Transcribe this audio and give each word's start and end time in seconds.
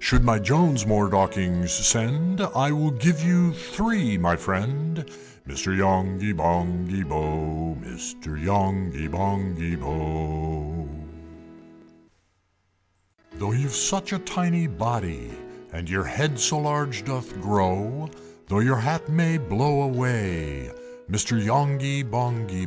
Should 0.00 0.22
my 0.22 0.38
Jones 0.38 0.84
more 0.86 1.08
Dorkings 1.08 1.70
send, 1.70 2.42
I 2.42 2.70
will 2.72 2.90
give 2.90 3.22
you 3.22 3.54
three, 3.54 4.18
my 4.18 4.36
friend! 4.36 5.02
Mr. 5.48 5.74
Yonghy 5.74 6.34
Bongy 6.34 7.04
Bò! 7.04 7.74
Mr. 7.82 8.38
Yonghy 8.38 9.06
Bonghy 9.08 9.76
Bò! 9.78 10.86
VII. 10.86 10.92
"Though 13.38 13.52
you've 13.52 13.74
such 13.74 14.12
a 14.12 14.18
tiny 14.18 14.66
body, 14.66 15.30
And 15.72 15.88
your 15.88 16.04
head 16.04 16.38
so 16.38 16.58
large 16.58 17.06
doth 17.06 17.40
grow, 17.40 18.10
Though 18.46 18.58
your 18.60 18.76
hat 18.76 19.08
may 19.08 19.38
blow 19.38 19.80
away, 19.84 20.70
Mr. 21.10 21.42
Yonghy 21.42 22.02
Bonghy 22.04 22.66